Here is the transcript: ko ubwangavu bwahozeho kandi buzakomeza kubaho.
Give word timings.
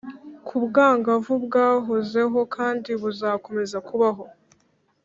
ko 0.45 0.51
ubwangavu 0.59 1.33
bwahozeho 1.45 2.39
kandi 2.55 2.89
buzakomeza 3.01 3.77
kubaho. 3.87 4.23